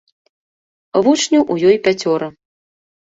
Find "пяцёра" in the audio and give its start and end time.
1.89-2.31